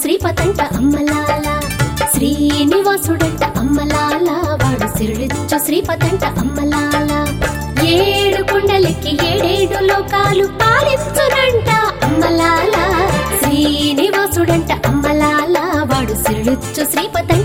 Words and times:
శ్రీపతంట 0.00 0.60
అమ్మలాల 0.76 1.46
శ్రీనివాసుడంట 2.14 3.44
అమ్మలాల 3.58 4.28
వాడు 4.62 4.98
సిరుడిచ్చు 4.98 5.58
శ్రీపతంట 5.66 6.24
అమ్మలాల. 6.38 7.10
ఏడు 7.86 8.42
కొండలెక్కి 8.42 9.12
ఏడేడు 9.26 9.84
లోకాలు 9.84 10.46
పాలిస్తుడంట 10.60 11.68
అమ్మలాల 12.04 12.74
శ్రీనివాసుడంట 13.40 14.72
అమ్మలాల 14.86 15.56
వాడు 15.92 16.14
సిరుడిచ్చు 16.24 16.84
శ్రీపతంట 16.90 17.37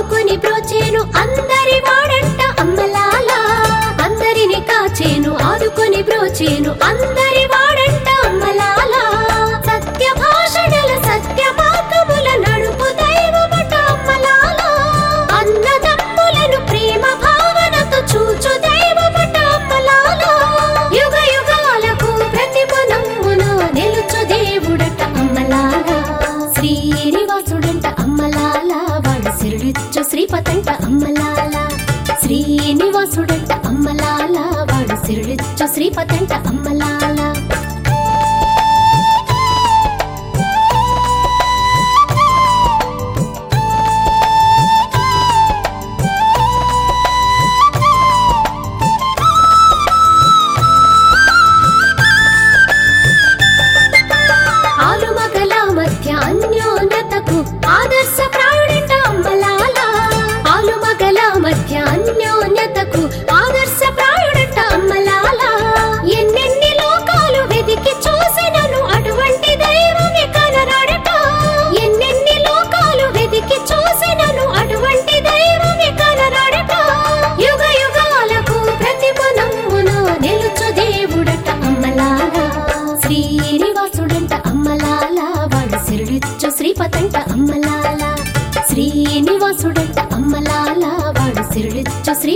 కాచేను 0.00 0.20
ఆదుకొని 0.20 0.36
బ్రోచేను 0.36 1.00
అందరి 1.00 1.76
వాడంట 1.86 2.60
అమ్మలాల. 2.60 3.30
అందరిని 4.04 4.60
కాచేను 4.60 5.30
ఆదుకొని 5.42 6.02
బ్రోచేను 6.02 6.70
అందరి 6.84 7.44
వాడంట 7.52 8.08
అమ్మలాల. 8.26 8.94
సత్య 9.66 10.06
భాషణల 10.22 10.92
సత్య 11.08 11.42
మార్గముల 11.60 12.28
నడుపు 12.44 12.88
దైవమట 13.00 13.74
అమ్మలాల. 13.92 14.60
అన్నదమ్ములను 15.38 16.66
ప్రేమ 16.66 17.02
భావనతో 17.24 17.98
చూచు 18.12 18.52
దైవమట 18.58 19.36
అమ్మలాల. 19.56 20.22
యుగ 20.96 21.16
యుగాలకు 21.34 22.12
ప్రతి 22.16 22.64
ప్రతిఫలమున 22.64 23.70
నిలుచు 23.74 24.24
దేవుడట 24.24 25.02
అమ్మలాల. 25.02 25.88
శ్రీనివాసుడంట 26.56 27.86
అమ్మలాల. 27.86 28.59
శ్రీనివాసుడంట 32.70 33.52
అమ్మలాల 33.66 34.36
వాడు 34.70 34.96
సిరుడిచ్చు 35.06 35.66
శ్రీపతంట 35.66 36.32
అమ్మలాల. 36.32 37.20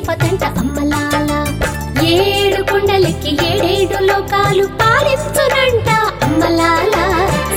సిరుడిచ్చు 0.04 0.44
అంబలాల 0.44 0.44
అమ్మలాల. 0.44 1.30
ఏడు 2.04 2.62
కొండలెక్కి 2.62 3.30
ఏడేడు 3.30 4.02
లోకాలు 4.04 4.66
పాలిస్తునంట 4.66 5.88
అమ్మలాల. 6.24 6.96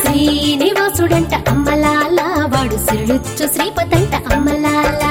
శ్రీనివాసుడంట 0.02 1.50
అమ్మలాల 1.50 2.50
వాడు 2.56 2.78
సిరుడిచ్చు 2.78 3.48
శ్రీపతంట 3.48 4.34
అమ్మలాల. 4.34 5.07